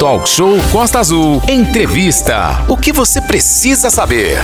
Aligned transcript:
Talk 0.00 0.26
Show 0.26 0.56
Costa 0.72 0.98
Azul. 0.98 1.42
Entrevista. 1.46 2.64
O 2.70 2.74
que 2.74 2.90
você 2.90 3.20
precisa 3.20 3.90
saber? 3.90 4.38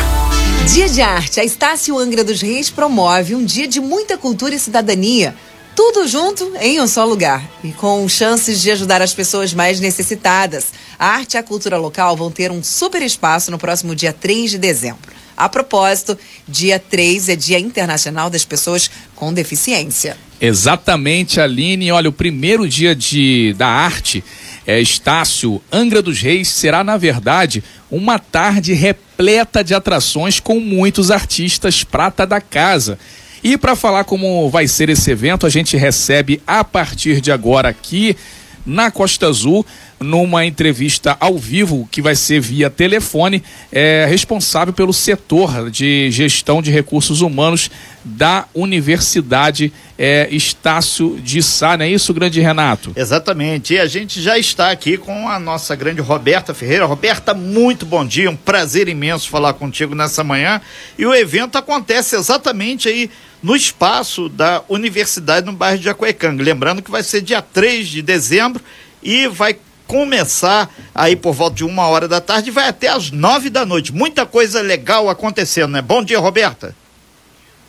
Dia 0.70 0.86
de 0.86 1.00
Arte. 1.00 1.40
A 1.40 1.44
Estácio 1.44 1.96
Angra 1.98 2.22
dos 2.22 2.42
Reis 2.42 2.68
promove 2.68 3.34
um 3.34 3.42
dia 3.42 3.66
de 3.66 3.80
muita 3.80 4.18
cultura 4.18 4.54
e 4.54 4.58
cidadania. 4.58 5.34
Tudo 5.74 6.06
junto 6.06 6.52
em 6.60 6.78
um 6.78 6.86
só 6.86 7.06
lugar 7.06 7.42
e 7.64 7.72
com 7.72 8.06
chances 8.06 8.60
de 8.60 8.70
ajudar 8.70 9.00
as 9.00 9.14
pessoas 9.14 9.54
mais 9.54 9.80
necessitadas. 9.80 10.74
A 10.98 11.06
arte 11.06 11.34
e 11.34 11.38
a 11.38 11.42
cultura 11.42 11.78
local 11.78 12.14
vão 12.18 12.30
ter 12.30 12.50
um 12.50 12.62
super 12.62 13.00
espaço 13.00 13.50
no 13.50 13.56
próximo 13.56 13.94
dia 13.94 14.12
3 14.12 14.50
de 14.50 14.58
dezembro. 14.58 15.10
A 15.34 15.48
propósito, 15.48 16.18
dia 16.46 16.78
3 16.78 17.30
é 17.30 17.36
Dia 17.36 17.58
Internacional 17.58 18.28
das 18.28 18.44
Pessoas 18.44 18.90
com 19.14 19.32
Deficiência. 19.32 20.18
Exatamente, 20.40 21.40
Aline. 21.40 21.90
Olha, 21.92 22.10
o 22.10 22.12
primeiro 22.12 22.68
dia 22.68 22.94
de, 22.94 23.54
da 23.56 23.68
arte, 23.68 24.22
é, 24.66 24.80
Estácio 24.80 25.62
Angra 25.72 26.02
dos 26.02 26.20
Reis, 26.20 26.48
será, 26.48 26.82
na 26.82 26.96
verdade, 26.96 27.62
uma 27.90 28.18
tarde 28.18 28.72
repleta 28.72 29.62
de 29.62 29.74
atrações 29.74 30.40
com 30.40 30.58
muitos 30.58 31.10
artistas 31.10 31.84
prata 31.84 32.26
da 32.26 32.40
casa. 32.40 32.98
E 33.44 33.56
para 33.56 33.76
falar 33.76 34.04
como 34.04 34.50
vai 34.50 34.66
ser 34.66 34.88
esse 34.88 35.10
evento, 35.10 35.46
a 35.46 35.50
gente 35.50 35.76
recebe 35.76 36.42
a 36.46 36.64
partir 36.64 37.20
de 37.20 37.30
agora 37.30 37.68
aqui 37.68 38.16
na 38.66 38.90
Costa 38.90 39.28
Azul, 39.28 39.64
numa 40.00 40.44
entrevista 40.44 41.16
ao 41.20 41.38
vivo, 41.38 41.88
que 41.90 42.02
vai 42.02 42.14
ser 42.14 42.40
via 42.40 42.68
telefone, 42.68 43.42
é 43.72 44.06
responsável 44.08 44.74
pelo 44.74 44.92
setor 44.92 45.70
de 45.70 46.10
gestão 46.10 46.60
de 46.60 46.70
recursos 46.70 47.20
humanos 47.20 47.70
da 48.04 48.46
Universidade 48.54 49.72
é, 49.98 50.28
Estácio 50.30 51.18
de 51.22 51.42
Sá, 51.42 51.76
não 51.76 51.84
é 51.84 51.88
isso, 51.88 52.12
grande 52.12 52.40
Renato? 52.40 52.92
Exatamente, 52.94 53.74
e 53.74 53.78
a 53.78 53.86
gente 53.86 54.20
já 54.20 54.38
está 54.38 54.70
aqui 54.70 54.98
com 54.98 55.28
a 55.28 55.38
nossa 55.38 55.74
grande 55.74 56.00
Roberta 56.00 56.52
Ferreira. 56.52 56.84
Roberta, 56.84 57.32
muito 57.32 57.86
bom 57.86 58.04
dia, 58.04 58.30
um 58.30 58.36
prazer 58.36 58.88
imenso 58.88 59.28
falar 59.28 59.54
contigo 59.54 59.94
nessa 59.94 60.22
manhã. 60.22 60.60
E 60.98 61.06
o 61.06 61.14
evento 61.14 61.56
acontece 61.56 62.16
exatamente 62.16 62.88
aí 62.88 63.10
no 63.42 63.54
espaço 63.54 64.28
da 64.28 64.62
universidade 64.68 65.46
no 65.46 65.52
bairro 65.52 65.78
de 65.78 65.84
Jacuecanga. 65.84 66.42
Lembrando 66.42 66.82
que 66.82 66.90
vai 66.90 67.02
ser 67.02 67.20
dia 67.20 67.42
3 67.42 67.86
de 67.88 68.02
dezembro 68.02 68.62
e 69.02 69.28
vai 69.28 69.58
começar 69.86 70.68
aí 70.94 71.14
por 71.14 71.32
volta 71.32 71.56
de 71.56 71.64
uma 71.64 71.86
hora 71.86 72.08
da 72.08 72.20
tarde 72.20 72.48
e 72.48 72.52
vai 72.52 72.68
até 72.68 72.88
às 72.88 73.10
nove 73.10 73.48
da 73.50 73.64
noite. 73.64 73.92
Muita 73.92 74.26
coisa 74.26 74.60
legal 74.60 75.08
acontecendo, 75.08 75.72
né? 75.72 75.82
Bom 75.82 76.02
dia, 76.02 76.18
Roberta. 76.18 76.74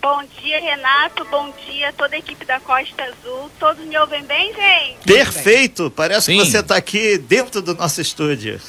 Bom 0.02 0.24
dia, 0.42 0.60
Renato. 0.60 1.26
Bom 1.26 1.54
dia, 1.66 1.92
toda 1.94 2.16
a 2.16 2.20
equipe 2.20 2.46
da 2.46 2.60
Costa 2.60 3.04
Azul. 3.04 3.52
Todos 3.60 3.86
me 3.86 3.98
ouvem 3.98 4.24
bem, 4.24 4.54
gente? 4.54 5.00
Perfeito. 5.06 5.92
Parece 5.92 6.28
Sim. 6.28 6.40
que 6.40 6.46
você 6.46 6.60
está 6.60 6.76
aqui 6.76 7.18
dentro 7.18 7.62
do 7.62 7.76
nosso 7.76 8.00
estúdio. 8.00 8.60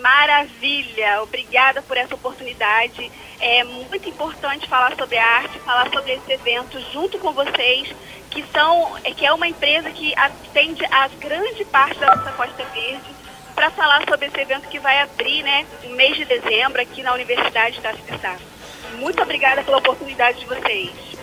Maravilha, 0.00 1.22
obrigada 1.22 1.82
por 1.82 1.96
essa 1.96 2.14
oportunidade. 2.14 3.10
É 3.38 3.64
muito 3.64 4.08
importante 4.08 4.68
falar 4.68 4.96
sobre 4.96 5.18
a 5.18 5.26
arte, 5.26 5.58
falar 5.60 5.90
sobre 5.90 6.12
esse 6.12 6.32
evento 6.32 6.80
junto 6.92 7.18
com 7.18 7.32
vocês, 7.32 7.94
que 8.30 8.44
são, 8.52 8.96
é, 9.04 9.12
que 9.12 9.26
é 9.26 9.32
uma 9.32 9.48
empresa 9.48 9.90
que 9.90 10.14
atende 10.16 10.84
a 10.86 11.08
grande 11.08 11.64
parte 11.66 11.98
da 11.98 12.16
nossa 12.16 12.32
Costa 12.32 12.64
Verde, 12.64 13.20
para 13.54 13.70
falar 13.70 14.02
sobre 14.08 14.26
esse 14.26 14.40
evento 14.40 14.68
que 14.68 14.78
vai 14.78 15.00
abrir, 15.00 15.42
né, 15.42 15.66
no 15.84 15.94
mês 15.94 16.16
de 16.16 16.24
dezembro 16.24 16.80
aqui 16.80 17.02
na 17.02 17.12
Universidade 17.12 17.80
da 17.80 17.92
Sá. 18.20 18.38
Muito 18.94 19.22
obrigada 19.22 19.62
pela 19.62 19.78
oportunidade 19.78 20.40
de 20.40 20.46
vocês. 20.46 21.19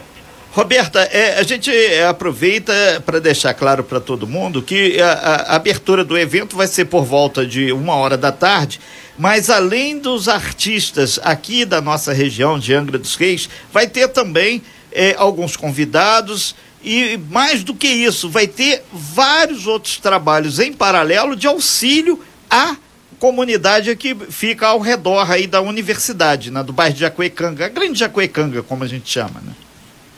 Roberta, 0.57 1.01
é, 1.01 1.37
a 1.37 1.43
gente 1.43 1.69
aproveita 2.09 2.73
para 3.05 3.19
deixar 3.19 3.53
claro 3.53 3.83
para 3.83 3.99
todo 3.99 4.25
mundo 4.25 4.59
que 4.59 4.99
a, 4.99 5.11
a, 5.11 5.55
abertura 5.55 6.03
do 6.03 6.17
evento 6.17 6.57
vai 6.57 6.65
ser 6.65 6.85
por 6.85 7.05
volta 7.05 7.45
de 7.45 7.71
uma 7.71 7.93
hora 7.93 8.17
da 8.17 8.31
tarde, 8.31 8.79
mas 9.19 9.51
além 9.51 9.99
dos 9.99 10.27
artistas 10.27 11.19
aqui 11.23 11.63
da 11.63 11.79
nossa 11.79 12.11
região 12.11 12.57
de 12.57 12.73
Angra 12.73 12.97
dos 12.97 13.15
Reis, 13.15 13.47
vai 13.71 13.85
ter 13.85 14.07
também 14.07 14.63
é, 14.91 15.13
alguns 15.19 15.55
convidados 15.55 16.55
e 16.83 17.19
mais 17.29 17.63
do 17.63 17.75
que 17.75 17.87
isso, 17.87 18.27
vai 18.27 18.47
ter 18.47 18.83
vários 18.91 19.67
outros 19.67 19.97
trabalhos 19.97 20.57
em 20.57 20.73
paralelo 20.73 21.35
de 21.35 21.45
auxílio 21.45 22.19
à 22.49 22.75
comunidade 23.19 23.95
que 23.95 24.15
fica 24.31 24.69
ao 24.69 24.79
redor 24.79 25.31
aí 25.31 25.45
da 25.45 25.61
universidade, 25.61 26.49
né, 26.49 26.63
do 26.63 26.73
bairro 26.73 26.95
de 26.95 27.01
Jacuecanga, 27.01 27.67
a 27.67 27.69
grande 27.69 27.99
Jacuecanga, 27.99 28.63
como 28.63 28.83
a 28.83 28.87
gente 28.87 29.07
chama, 29.07 29.39
né? 29.45 29.53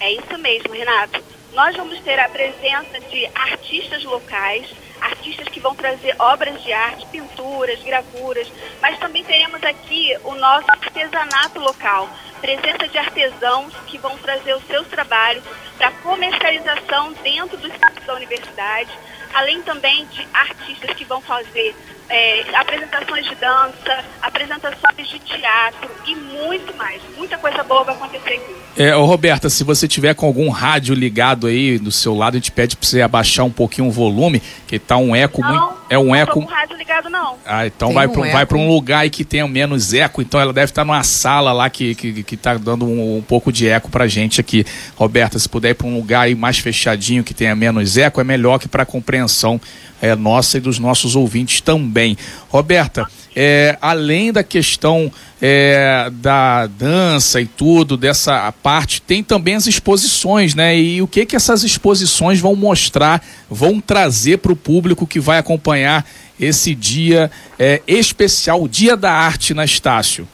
É 0.09 0.13
isso 0.13 0.39
mesmo, 0.39 0.73
Renato. 0.73 1.23
Nós 1.53 1.75
vamos 1.75 1.99
ter 1.99 2.19
a 2.19 2.27
presença 2.27 2.99
de 3.11 3.27
artistas 3.27 4.03
locais, 4.03 4.67
artistas 4.99 5.47
que 5.49 5.59
vão 5.59 5.75
trazer 5.75 6.15
obras 6.17 6.63
de 6.63 6.73
arte, 6.73 7.05
pinturas, 7.11 7.79
gravuras, 7.83 8.51
mas 8.81 8.97
também 8.97 9.23
teremos 9.23 9.61
aqui 9.61 10.17
o 10.23 10.33
nosso 10.33 10.65
artesanato 10.71 11.59
local, 11.59 12.09
presença 12.41 12.87
de 12.87 12.97
artesãos 12.97 13.71
que 13.85 13.99
vão 13.99 14.17
trazer 14.17 14.55
os 14.55 14.65
seus 14.65 14.87
trabalhos 14.87 15.43
para 15.77 15.91
comercialização 15.91 17.13
dentro 17.21 17.55
do 17.57 17.67
espaço 17.67 18.01
da 18.07 18.15
universidade, 18.15 18.89
além 19.35 19.61
também 19.61 20.07
de 20.07 20.27
artistas 20.33 20.89
que 20.95 21.05
vão 21.05 21.21
fazer 21.21 21.75
é, 22.09 22.43
apresentações 22.55 23.25
de 23.25 23.35
dança, 23.35 24.03
apresentações 24.21 25.07
de 25.07 25.19
teatro 25.19 25.89
e 26.07 26.15
muito 26.15 26.75
mais. 26.75 27.01
Muita 27.17 27.37
coisa 27.37 27.63
boa 27.63 27.83
vai 27.83 27.95
acontecer 27.95 28.33
aqui. 28.33 28.55
É, 28.77 28.95
ô 28.95 29.05
Roberta, 29.05 29.49
se 29.49 29.63
você 29.63 29.87
tiver 29.87 30.15
com 30.15 30.25
algum 30.25 30.49
rádio 30.49 30.95
ligado 30.95 31.47
aí 31.47 31.77
do 31.77 31.91
seu 31.91 32.15
lado, 32.15 32.35
a 32.35 32.39
gente 32.39 32.51
pede 32.51 32.75
para 32.75 32.87
você 32.87 33.01
abaixar 33.01 33.45
um 33.45 33.51
pouquinho 33.51 33.87
o 33.87 33.91
volume, 33.91 34.41
que 34.69 34.77
tá 34.77 34.97
um 34.97 35.15
eco 35.15 35.41
não, 35.41 35.49
muito. 35.49 35.73
É 35.89 35.97
um 35.97 36.05
não 36.09 36.15
eco. 36.15 36.39
Não 36.39 36.45
com 36.45 36.53
rádio 36.53 36.77
ligado, 36.77 37.09
não. 37.09 37.37
Ah, 37.43 37.65
então 37.65 37.87
Tem 37.87 37.95
vai 37.95 38.43
um 38.43 38.45
para 38.45 38.57
um 38.57 38.67
lugar 38.67 38.99
aí 38.99 39.09
que 39.09 39.25
tenha 39.25 39.47
menos 39.47 39.95
eco, 39.95 40.21
então 40.21 40.39
ela 40.39 40.53
deve 40.53 40.65
estar 40.65 40.85
numa 40.85 41.01
sala 41.01 41.51
lá 41.51 41.71
que, 41.71 41.95
que, 41.95 42.21
que 42.21 42.37
tá 42.37 42.53
dando 42.53 42.85
um, 42.85 43.17
um 43.17 43.21
pouco 43.23 43.51
de 43.51 43.67
eco 43.67 43.89
pra 43.89 44.07
gente 44.07 44.39
aqui. 44.39 44.63
Roberta, 44.95 45.39
se 45.39 45.49
puder 45.49 45.71
ir 45.71 45.73
para 45.73 45.87
um 45.87 45.95
lugar 45.95 46.21
aí 46.21 46.35
mais 46.35 46.59
fechadinho 46.59 47.23
que 47.23 47.33
tenha 47.33 47.55
menos 47.55 47.97
eco, 47.97 48.21
é 48.21 48.23
melhor 48.23 48.59
que 48.59 48.67
para 48.67 48.85
compreensão 48.85 49.59
é, 49.99 50.15
nossa 50.15 50.59
e 50.59 50.61
dos 50.61 50.77
nossos 50.77 51.15
ouvintes 51.15 51.61
também. 51.61 52.15
Roberta, 52.47 53.07
é, 53.35 53.77
além 53.81 54.31
da 54.31 54.43
questão 54.43 55.11
é, 55.41 56.09
da 56.11 56.67
dança 56.67 57.39
e 57.39 57.45
tudo, 57.45 57.95
dessa 57.95 58.51
parte, 58.51 59.01
tem 59.01 59.23
também 59.23 59.55
as 59.55 59.67
exposições, 59.67 60.55
né? 60.55 60.77
E 60.77 61.01
o 61.01 61.07
que 61.07 61.25
que 61.25 61.35
essas 61.35 61.63
exposições 61.63 62.39
vão 62.39 62.55
mostrar, 62.55 63.23
vão 63.49 63.79
trazer 63.79 64.37
para 64.37 64.51
o 64.51 64.55
público 64.55 65.07
que 65.07 65.19
vai 65.19 65.37
acompanhar 65.37 66.05
esse 66.39 66.73
dia 66.73 67.31
é, 67.57 67.81
especial, 67.87 68.63
o 68.63 68.69
Dia 68.69 68.95
da 68.95 69.11
Arte 69.11 69.53
na 69.53 69.65
Estácio? 69.65 70.27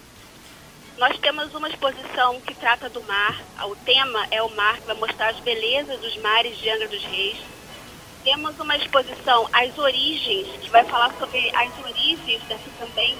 Nós 0.97 1.17
temos 1.19 1.53
uma 1.53 1.67
exposição 1.67 2.39
que 2.45 2.56
trata 2.56 2.89
do 2.89 3.01
mar. 3.03 3.44
O 3.69 3.75
tema 3.75 4.25
é 4.31 4.41
o 4.41 4.56
mar, 4.56 4.77
que 4.77 4.88
vai 4.88 4.95
mostrar 4.95 5.29
as 5.29 5.39
belezas 5.41 6.00
dos 6.00 6.17
mares 6.17 6.57
de 6.57 6.69
Angra 6.69 6.88
dos 6.88 7.03
Reis 7.03 7.38
temos 8.25 8.59
uma 8.59 8.75
exposição 8.75 9.47
As 9.53 9.78
Origens, 9.78 10.47
que 10.59 10.69
vai 10.72 10.84
falar 10.84 11.13
sobre 11.19 11.47
as 11.56 11.72
origens 11.80 12.41
daqui 12.50 12.69
também, 12.80 13.16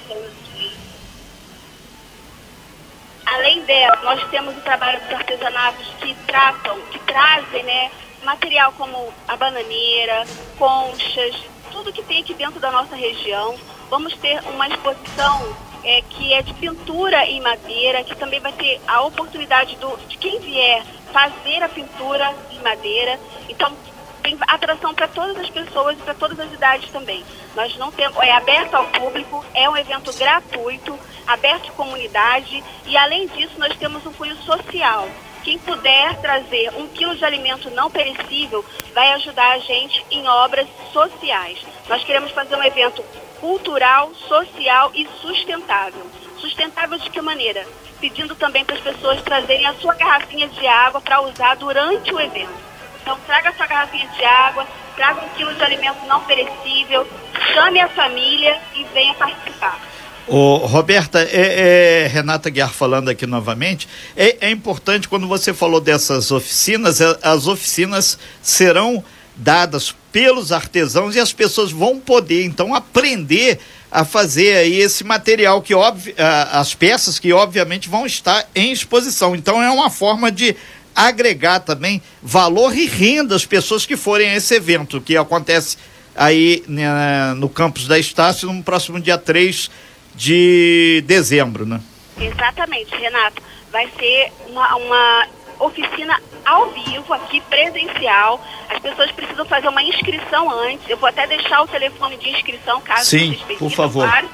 Além 3.28 3.62
dela, 3.64 3.98
nós 4.04 4.24
temos 4.30 4.56
o 4.56 4.62
trabalho 4.62 5.00
dos 5.02 5.14
artesanatos 5.14 5.88
que 6.00 6.14
tratam, 6.26 6.80
que 6.92 7.00
trazem 7.00 7.64
né, 7.64 7.92
material 8.24 8.72
como 8.74 9.14
a 9.28 9.36
bananeira, 9.36 10.26
conchas, 10.58 11.36
tudo 11.72 11.92
que 11.92 12.04
tem 12.04 12.22
aqui 12.22 12.34
dentro 12.34 12.60
da 12.60 12.72
nossa 12.72 12.96
região. 12.96 13.56
Vamos 13.90 14.16
ter 14.18 14.40
uma 14.48 14.68
exposição 14.68 15.56
é, 15.84 16.02
que 16.04 16.34
é 16.34 16.42
de 16.42 16.54
pintura 16.54 17.26
em 17.26 17.42
madeira, 17.42 18.04
que 18.04 18.16
também 18.16 18.40
vai 18.40 18.54
ter 18.54 18.80
a 18.88 19.02
oportunidade 19.02 19.76
do, 19.78 19.98
de 20.08 20.18
quem 20.18 20.40
vier 20.40 20.84
fazer 21.12 21.64
a 21.64 21.70
pintura 21.70 22.34
em 22.52 22.60
madeira. 22.60 23.20
Então, 23.50 23.76
tem 24.26 24.36
atração 24.48 24.92
para 24.96 25.08
todas 25.08 25.38
as 25.38 25.50
pessoas 25.52 25.96
e 26.00 26.02
para 26.02 26.16
todas 26.16 26.40
as 26.40 26.52
idades 26.52 26.90
também. 26.90 27.24
Nós 27.56 27.78
não 27.78 27.92
temos, 27.92 28.18
é 28.24 28.32
aberto 28.32 28.74
ao 28.74 28.88
público, 28.88 29.46
é 29.54 29.70
um 29.70 29.78
evento 29.78 30.12
gratuito, 30.14 30.98
aberto 31.28 31.70
à 31.70 31.74
comunidade 31.74 32.64
e 32.88 32.98
além 32.98 33.28
disso 33.28 33.54
nós 33.60 33.78
temos 33.78 34.04
um 34.04 34.12
cunho 34.12 34.36
social. 34.38 35.08
Quem 35.44 35.60
puder 35.60 36.20
trazer 36.22 36.72
um 36.76 36.88
quilo 36.88 37.16
de 37.16 37.24
alimento 37.24 37.70
não 37.70 37.92
perecível 37.92 38.66
vai 38.96 39.14
ajudar 39.14 39.52
a 39.52 39.60
gente 39.60 40.04
em 40.10 40.28
obras 40.28 40.68
sociais. 40.92 41.60
Nós 41.88 42.04
queremos 42.04 42.32
fazer 42.32 42.56
um 42.56 42.64
evento 42.64 43.04
cultural, 43.40 44.12
social 44.28 44.90
e 44.96 45.08
sustentável. 45.22 46.10
Sustentável 46.40 46.98
de 46.98 47.12
que 47.12 47.22
maneira? 47.22 47.64
Pedindo 48.02 48.34
também 48.34 48.66
para 48.66 48.76
as 48.76 48.82
pessoas 48.82 49.22
trazerem 49.22 49.68
a 49.68 49.76
sua 49.76 49.94
garrafinha 49.94 50.48
de 50.48 50.66
água 50.66 51.00
para 51.00 51.22
usar 51.22 51.54
durante 51.58 52.12
o 52.12 52.20
evento. 52.20 52.75
Então 53.06 53.20
traga 53.28 53.54
sua 53.56 53.68
garrafinha 53.68 54.08
de 54.08 54.26
água, 54.26 54.66
traga 54.96 55.22
um 55.24 55.30
quilo 55.38 55.54
de 55.54 55.64
alimento 55.64 56.04
não 56.08 56.22
perecível, 56.22 57.08
chame 57.54 57.80
a 57.80 57.88
família 57.88 58.60
e 58.74 58.84
venha 58.96 59.14
participar. 59.14 59.80
Ô, 60.28 60.58
Roberta, 60.58 61.22
é, 61.22 62.06
é, 62.06 62.08
Renata 62.08 62.50
Guiar 62.50 62.74
falando 62.74 63.10
aqui 63.10 63.28
novamente, 63.28 63.88
é, 64.18 64.48
é, 64.48 64.50
importante 64.50 65.08
quando 65.08 65.28
você 65.28 65.54
falou 65.54 65.80
dessas 65.80 66.32
oficinas, 66.32 67.00
é, 67.00 67.16
as 67.22 67.46
oficinas 67.46 68.18
serão 68.42 69.04
dadas 69.36 69.94
pelos 70.12 70.52
artesãos 70.52 71.16
e 71.16 71.20
as 71.20 71.32
pessoas 71.32 71.72
vão 71.72 72.00
poder 72.00 72.44
então 72.44 72.74
aprender 72.74 73.60
a 73.92 74.04
fazer 74.04 74.58
aí 74.58 74.80
esse 74.80 75.04
material 75.04 75.62
que 75.62 75.76
óbvio, 75.76 76.16
as 76.52 76.74
peças 76.74 77.20
que 77.20 77.32
obviamente 77.32 77.88
vão 77.88 78.06
estar 78.06 78.50
em 78.56 78.72
exposição. 78.72 79.36
Então 79.36 79.62
é 79.62 79.70
uma 79.70 79.92
forma 79.92 80.32
de 80.32 80.56
agregar 80.96 81.60
também 81.60 82.02
valor 82.22 82.76
e 82.76 82.86
renda 82.86 83.36
às 83.36 83.46
pessoas 83.46 83.86
que 83.86 83.98
forem 83.98 84.30
a 84.30 84.36
esse 84.36 84.56
evento 84.56 85.02
que 85.02 85.18
acontece 85.18 85.78
aí 86.16 86.64
né, 86.68 87.34
no 87.36 87.50
campus 87.50 87.88
da 87.88 88.00
Estácio 88.00 88.52
no 88.52 88.64
próximo 88.64 89.00
dia 89.00 89.18
3 89.18 89.70
de 90.16 91.04
dezembro, 91.06 91.66
né? 91.66 91.82
Exatamente, 92.20 92.96
Renato. 92.96 93.44
Vai 93.72 93.90
ser 94.00 94.32
uma, 94.48 94.76
uma 94.78 95.28
oficina 95.60 96.18
ao 96.46 96.72
vivo, 96.72 97.14
aqui 97.14 97.42
presencial. 97.42 98.42
As 98.70 98.80
pessoas 98.80 99.12
precisam 99.12 99.46
fazer 99.46 99.68
uma 99.68 99.84
inscrição 99.84 100.50
antes. 100.50 100.90
Eu 100.90 100.98
vou 100.98 101.10
até 101.10 101.28
deixar 101.28 101.62
o 101.62 101.68
telefone 101.68 102.16
de 102.18 102.30
inscrição, 102.30 102.80
caso 102.82 103.10
Sim, 103.10 103.34
vocês 103.34 103.60
por 103.60 103.72
favor. 103.72 104.08
Claro. 104.08 104.30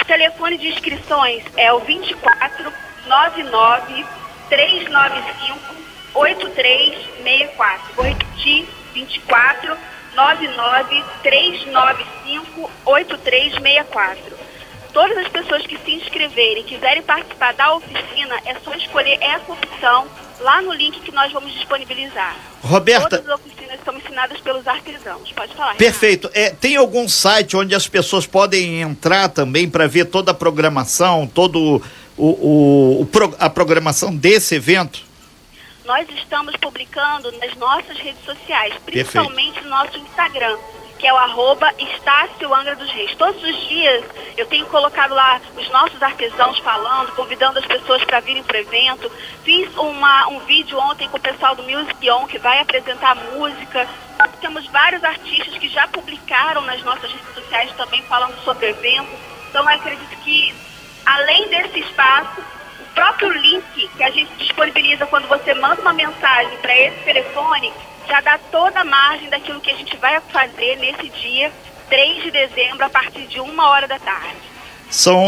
O 0.00 0.04
telefone 0.04 0.58
de 0.58 0.68
inscrições 0.68 1.42
é 1.56 1.72
o 1.72 1.80
24 1.80 2.72
99 3.06 4.04
395 4.48 5.58
8364. 6.14 7.94
Vou 7.94 8.04
repetir, 8.04 8.66
24 8.94 9.76
99 10.14 11.04
395 11.22 12.70
8364 12.84 14.48
todas 14.98 15.16
as 15.18 15.28
pessoas 15.28 15.64
que 15.64 15.78
se 15.78 15.92
inscreverem, 15.92 16.64
quiserem 16.64 17.02
participar 17.02 17.54
da 17.54 17.74
oficina, 17.74 18.34
é 18.44 18.56
só 18.64 18.74
escolher 18.74 19.16
essa 19.20 19.52
opção 19.52 20.08
lá 20.40 20.60
no 20.60 20.72
link 20.72 21.00
que 21.00 21.12
nós 21.12 21.32
vamos 21.32 21.52
disponibilizar. 21.52 22.36
Roberta. 22.62 23.18
Todas 23.18 23.28
as 23.28 23.40
oficinas 23.40 23.78
são 23.84 23.96
ensinadas 23.96 24.40
pelos 24.40 24.66
artesãos. 24.66 25.30
Pode 25.32 25.54
falar. 25.54 25.76
Perfeito. 25.76 26.28
É, 26.34 26.50
tem 26.50 26.76
algum 26.76 27.08
site 27.08 27.56
onde 27.56 27.74
as 27.74 27.86
pessoas 27.86 28.26
podem 28.26 28.80
entrar 28.80 29.28
também 29.28 29.68
para 29.68 29.86
ver 29.86 30.06
toda 30.06 30.32
a 30.32 30.34
programação, 30.34 31.26
todo 31.26 31.80
o, 32.18 33.02
o, 33.02 33.08
a 33.38 33.48
programação 33.48 34.14
desse 34.14 34.54
evento? 34.54 35.06
Nós 35.84 36.06
estamos 36.10 36.54
publicando 36.56 37.32
nas 37.38 37.56
nossas 37.56 37.96
redes 37.98 38.22
sociais, 38.24 38.74
principalmente 38.84 39.54
Perfeito. 39.54 39.64
no 39.64 39.70
nosso 39.70 39.98
Instagram 39.98 40.58
que 40.98 41.06
é 41.06 41.12
o 41.12 41.16
arroba 41.16 41.72
Estácio 41.78 42.52
Angra 42.52 42.74
dos 42.74 42.90
Reis. 42.90 43.14
Todos 43.14 43.40
os 43.42 43.68
dias 43.68 44.04
eu 44.36 44.46
tenho 44.46 44.66
colocado 44.66 45.14
lá 45.14 45.40
os 45.56 45.68
nossos 45.70 46.02
artesãos 46.02 46.58
falando, 46.58 47.12
convidando 47.12 47.58
as 47.58 47.66
pessoas 47.66 48.04
para 48.04 48.20
virem 48.20 48.42
para 48.42 48.56
o 48.56 48.60
evento. 48.60 49.10
Fiz 49.44 49.74
uma, 49.76 50.28
um 50.28 50.40
vídeo 50.40 50.78
ontem 50.78 51.08
com 51.08 51.16
o 51.16 51.20
pessoal 51.20 51.54
do 51.54 51.62
Music 51.62 52.10
On, 52.10 52.26
que 52.26 52.38
vai 52.38 52.58
apresentar 52.58 53.14
música. 53.14 53.88
Temos 54.40 54.66
vários 54.66 55.02
artistas 55.04 55.56
que 55.56 55.68
já 55.68 55.86
publicaram 55.86 56.62
nas 56.62 56.82
nossas 56.82 57.10
redes 57.10 57.34
sociais 57.34 57.70
também 57.76 58.02
falando 58.02 58.36
sobre 58.42 58.66
o 58.66 58.70
evento. 58.70 59.10
Então 59.48 59.62
eu 59.62 59.76
acredito 59.76 60.16
que, 60.24 60.54
além 61.08 61.48
desse 61.48 61.80
espaço, 61.80 62.40
o 62.80 62.94
próprio 62.94 63.32
link 63.32 63.88
que 63.96 64.02
a 64.02 64.10
gente 64.10 64.30
disponibiliza 64.36 65.06
quando 65.06 65.26
você 65.26 65.54
manda 65.54 65.80
uma 65.80 65.92
mensagem 65.92 66.56
para 66.58 66.76
esse 66.76 66.98
telefone 67.04 67.72
já 68.06 68.20
dá 68.20 68.38
toda 68.50 68.80
a 68.80 68.84
margem 68.84 69.28
daquilo 69.28 69.60
que 69.60 69.70
a 69.70 69.76
gente 69.76 69.96
vai 69.96 70.20
fazer 70.32 70.76
nesse 70.76 71.08
dia, 71.10 71.52
3 71.88 72.22
de 72.24 72.30
dezembro, 72.30 72.84
a 72.84 72.90
partir 72.90 73.26
de 73.26 73.40
uma 73.40 73.68
hora 73.68 73.86
da 73.86 73.98
tarde. 73.98 74.36
São 74.90 75.22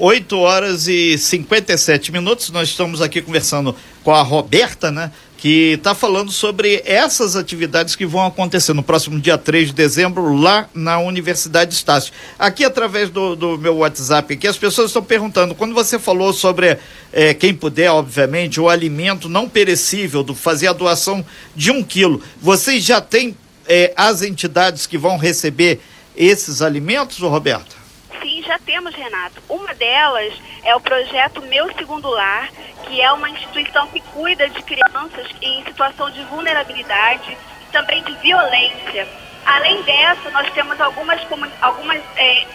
8 0.00 0.38
horas 0.38 0.88
e 0.88 1.16
57 1.16 2.10
minutos. 2.10 2.50
Nós 2.50 2.68
estamos 2.68 3.00
aqui 3.00 3.22
conversando 3.22 3.76
com 4.02 4.12
a 4.12 4.22
Roberta, 4.22 4.90
né? 4.90 5.12
Que 5.44 5.74
está 5.74 5.94
falando 5.94 6.32
sobre 6.32 6.82
essas 6.86 7.36
atividades 7.36 7.94
que 7.94 8.06
vão 8.06 8.24
acontecer 8.24 8.72
no 8.72 8.82
próximo 8.82 9.20
dia 9.20 9.36
3 9.36 9.68
de 9.68 9.74
dezembro, 9.74 10.34
lá 10.34 10.70
na 10.72 10.98
Universidade 10.98 11.74
Estácio. 11.74 12.14
Aqui, 12.38 12.64
através 12.64 13.10
do, 13.10 13.36
do 13.36 13.58
meu 13.58 13.76
WhatsApp, 13.76 14.32
aqui, 14.32 14.48
as 14.48 14.56
pessoas 14.56 14.86
estão 14.86 15.04
perguntando, 15.04 15.54
quando 15.54 15.74
você 15.74 15.98
falou 15.98 16.32
sobre 16.32 16.78
é, 17.12 17.34
quem 17.34 17.54
puder, 17.54 17.90
obviamente, 17.90 18.58
o 18.58 18.70
alimento 18.70 19.28
não 19.28 19.46
perecível, 19.46 20.22
do 20.22 20.34
fazer 20.34 20.68
a 20.68 20.72
doação 20.72 21.22
de 21.54 21.70
um 21.70 21.82
quilo, 21.82 22.22
vocês 22.40 22.82
já 22.82 23.02
têm 23.02 23.36
é, 23.68 23.92
as 23.98 24.22
entidades 24.22 24.86
que 24.86 24.96
vão 24.96 25.18
receber 25.18 25.78
esses 26.16 26.62
alimentos, 26.62 27.18
Roberto? 27.18 27.76
Sim, 28.22 28.42
já 28.46 28.58
temos, 28.60 28.94
Renato. 28.94 29.42
Uma 29.46 29.74
delas 29.74 30.32
é 30.64 30.74
o 30.74 30.80
projeto 30.80 31.42
Meu 31.42 31.70
Segundo 31.74 32.08
Lar, 32.08 32.50
que 32.86 33.00
é 33.00 33.10
uma 33.12 33.28
instituição 33.30 33.86
que 33.88 34.00
cuida 34.00 34.48
de 34.48 34.62
crianças 34.62 35.26
em 35.40 35.64
situação 35.64 36.10
de 36.10 36.22
vulnerabilidade 36.24 37.36
e 37.62 37.72
também 37.72 38.02
de 38.02 38.12
violência. 38.16 39.06
Além 39.44 39.82
dessa, 39.82 40.30
nós 40.30 40.50
temos 40.52 40.80
algumas, 40.80 41.20
algumas 41.60 42.00
é, 42.16 42.46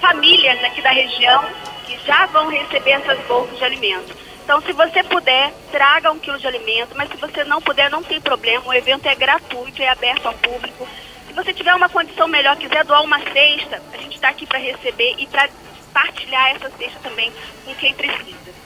famílias 0.00 0.62
aqui 0.64 0.80
da 0.82 0.90
região 0.90 1.44
que 1.84 1.98
já 2.06 2.26
vão 2.26 2.48
receber 2.48 2.92
essas 2.92 3.18
bolsas 3.26 3.58
de 3.58 3.64
alimento. 3.64 4.16
Então, 4.44 4.60
se 4.60 4.72
você 4.72 5.02
puder, 5.04 5.52
traga 5.70 6.10
um 6.10 6.18
quilo 6.18 6.38
de 6.38 6.46
alimento, 6.46 6.94
mas 6.96 7.08
se 7.10 7.16
você 7.16 7.44
não 7.44 7.62
puder, 7.62 7.88
não 7.90 8.02
tem 8.02 8.20
problema. 8.20 8.66
O 8.66 8.74
evento 8.74 9.06
é 9.06 9.14
gratuito, 9.14 9.82
é 9.82 9.88
aberto 9.88 10.26
ao 10.26 10.34
público. 10.34 10.86
Se 11.26 11.32
você 11.32 11.54
tiver 11.54 11.74
uma 11.74 11.88
condição 11.88 12.26
melhor, 12.26 12.56
quiser 12.56 12.84
doar 12.84 13.02
uma 13.02 13.18
cesta, 13.20 13.80
a 13.92 13.96
gente 13.96 14.16
está 14.16 14.28
aqui 14.28 14.44
para 14.44 14.58
receber 14.58 15.14
e 15.18 15.26
para 15.26 15.48
partilhar 15.92 16.50
essa 16.50 16.70
cesta 16.70 16.98
também 17.02 17.32
com 17.64 17.74
quem 17.76 17.94
precisa. 17.94 18.61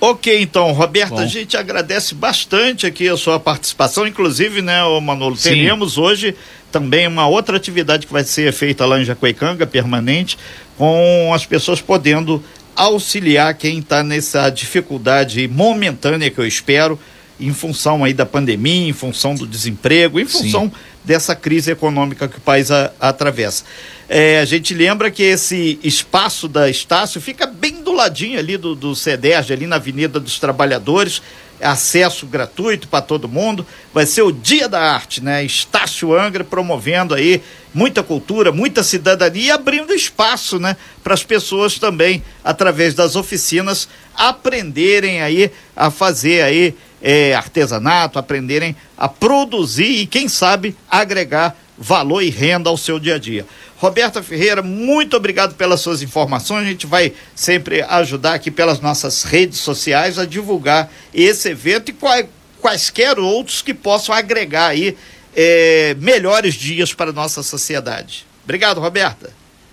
Ok, 0.00 0.40
então, 0.40 0.70
Roberta, 0.72 1.16
Bom. 1.16 1.20
a 1.20 1.26
gente 1.26 1.56
agradece 1.56 2.14
bastante 2.14 2.86
aqui 2.86 3.08
a 3.08 3.16
sua 3.16 3.40
participação, 3.40 4.06
inclusive, 4.06 4.62
né, 4.62 4.82
o 4.84 5.00
Manolo, 5.00 5.36
Sim. 5.36 5.50
teremos 5.50 5.98
hoje 5.98 6.36
também 6.70 7.06
uma 7.06 7.26
outra 7.26 7.56
atividade 7.56 8.06
que 8.06 8.12
vai 8.12 8.22
ser 8.22 8.52
feita 8.52 8.86
lá 8.86 9.00
em 9.00 9.04
Jacuecanga, 9.04 9.66
permanente, 9.66 10.38
com 10.76 11.32
as 11.34 11.44
pessoas 11.44 11.80
podendo 11.80 12.42
auxiliar 12.76 13.54
quem 13.54 13.80
está 13.80 14.04
nessa 14.04 14.48
dificuldade 14.50 15.48
momentânea 15.48 16.30
que 16.30 16.38
eu 16.38 16.46
espero, 16.46 16.98
em 17.40 17.52
função 17.52 18.04
aí 18.04 18.12
da 18.12 18.26
pandemia, 18.26 18.88
em 18.88 18.92
função 18.92 19.34
do 19.34 19.46
desemprego, 19.46 20.20
em 20.20 20.26
função 20.26 20.64
Sim. 20.64 20.72
dessa 21.04 21.34
crise 21.34 21.70
econômica 21.70 22.28
que 22.28 22.38
o 22.38 22.40
país 22.40 22.70
a, 22.70 22.92
atravessa. 23.00 23.64
É, 24.08 24.40
a 24.40 24.44
gente 24.44 24.74
lembra 24.74 25.10
que 25.10 25.22
esse 25.22 25.78
espaço 25.82 26.48
da 26.48 26.68
Estácio 26.68 27.20
fica 27.20 27.46
bem 27.46 27.82
ladinho 27.98 28.38
ali 28.38 28.56
do, 28.56 28.74
do 28.74 28.94
CEDERJ, 28.94 29.52
ali 29.52 29.66
na 29.66 29.76
Avenida 29.76 30.18
dos 30.18 30.38
Trabalhadores, 30.38 31.20
acesso 31.60 32.26
gratuito 32.26 32.88
para 32.88 33.02
todo 33.02 33.28
mundo. 33.28 33.66
Vai 33.92 34.06
ser 34.06 34.22
o 34.22 34.32
Dia 34.32 34.68
da 34.68 34.80
Arte, 34.80 35.22
né? 35.22 35.44
Estácio 35.44 36.18
Angra 36.18 36.44
promovendo 36.44 37.14
aí 37.14 37.42
muita 37.74 38.02
cultura, 38.02 38.50
muita 38.52 38.82
cidadania 38.82 39.44
e 39.46 39.50
abrindo 39.50 39.94
espaço, 39.94 40.58
né, 40.58 40.76
para 41.04 41.14
as 41.14 41.22
pessoas 41.22 41.78
também 41.78 42.22
através 42.42 42.94
das 42.94 43.14
oficinas 43.14 43.88
aprenderem 44.16 45.20
aí 45.22 45.50
a 45.76 45.90
fazer 45.90 46.42
aí 46.42 46.74
é, 47.00 47.34
artesanato, 47.34 48.18
aprenderem 48.18 48.74
a 48.96 49.08
produzir 49.08 50.00
e, 50.00 50.06
quem 50.06 50.28
sabe, 50.28 50.74
agregar 50.90 51.56
valor 51.78 52.22
e 52.22 52.30
renda 52.30 52.68
ao 52.68 52.76
seu 52.76 52.98
dia 52.98 53.14
a 53.14 53.18
dia. 53.18 53.46
Roberta 53.76 54.22
Ferreira, 54.22 54.60
muito 54.60 55.16
obrigado 55.16 55.54
pelas 55.54 55.80
suas 55.80 56.02
informações. 56.02 56.66
A 56.66 56.70
gente 56.70 56.86
vai 56.86 57.12
sempre 57.34 57.82
ajudar 57.82 58.34
aqui 58.34 58.50
pelas 58.50 58.80
nossas 58.80 59.22
redes 59.22 59.58
sociais 59.58 60.18
a 60.18 60.26
divulgar 60.26 60.90
esse 61.14 61.50
evento 61.50 61.90
e 61.90 61.94
quais, 61.94 62.26
quaisquer 62.60 63.18
outros 63.18 63.62
que 63.62 63.72
possam 63.72 64.14
agregar 64.14 64.68
aí 64.68 64.96
é, 65.36 65.94
melhores 66.00 66.54
dias 66.54 66.92
para 66.92 67.10
a 67.10 67.12
nossa 67.12 67.42
sociedade. 67.42 68.26
Obrigado, 68.42 68.80
Roberta. 68.80 69.30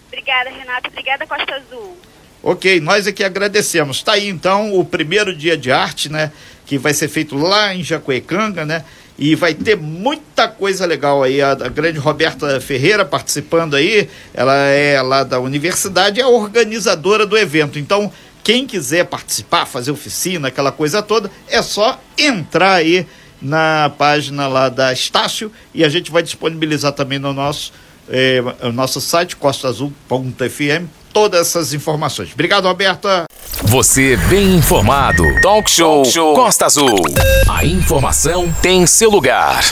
Obrigada, 0.08 0.50
Renata. 0.52 0.88
Obrigada, 0.88 1.26
Costa 1.26 1.56
Azul. 1.56 1.98
Ok, 2.44 2.80
nós 2.80 3.08
aqui 3.08 3.24
agradecemos. 3.24 3.98
Está 3.98 4.14
aí 4.14 4.30
então 4.30 4.78
o 4.78 4.86
primeiro 4.86 5.36
dia 5.36 5.58
de 5.58 5.72
arte, 5.72 6.12
né? 6.12 6.32
Que 6.64 6.78
vai 6.78 6.94
ser 6.94 7.08
feito 7.08 7.36
lá 7.36 7.74
em 7.74 7.84
Jacuecanga, 7.84 8.64
né? 8.64 8.86
E 9.18 9.34
vai 9.34 9.54
ter 9.54 9.78
muita 9.78 10.48
coisa 10.48 10.86
legal 10.86 11.24
aí. 11.24 11.42
A, 11.42 11.52
a, 11.52 11.70
grande 11.70 12.00
Roberta 12.00 12.60
Ferreira 12.60 13.06
participando 13.06 13.76
aí, 13.76 14.10
ela 14.34 14.56
é 14.56 15.02
lá 15.02 15.24
da 15.24 15.40
universidade, 15.40 16.20
é 16.20 16.24
a 16.24 16.28
organizadora 16.28 17.26
do 17.26 17.38
evento. 17.38 17.80
Então, 17.80 18.12
quem 18.44 18.68
quiser 18.68 19.06
participar, 19.06 19.66
fazer 19.66 19.92
oficina, 19.92 20.50
aquela 20.50 20.72
coisa 20.72 21.02
toda, 21.02 21.32
é 21.48 21.62
só 21.62 22.00
entrar 22.18 22.74
aí 22.74 23.08
na 23.42 23.92
página 23.98 24.48
lá 24.48 24.70
da 24.70 24.92
Estácio 24.92 25.52
e 25.74 25.84
a 25.84 25.90
gente 25.90 26.12
vai 26.12 26.24
disponibilizar 26.24 26.92
também 26.92 27.20
no 27.20 27.34
nosso, 27.34 27.74
eh, 28.10 28.42
nosso 28.74 29.00
site 29.00 29.36
costaazul.fm 29.36 31.05
todas 31.16 31.48
essas 31.48 31.74
informações. 31.74 32.34
Obrigado, 32.34 32.68
Roberta. 32.68 33.24
Você 33.64 34.18
bem 34.28 34.58
informado. 34.58 35.24
Talk 35.42 35.72
Show, 35.72 36.02
Talk 36.04 36.14
Show 36.14 36.36
Costa 36.36 36.66
Azul. 36.66 37.02
A 37.50 37.64
informação 37.64 38.54
tem 38.62 38.86
seu 38.86 39.10
lugar. 39.10 39.64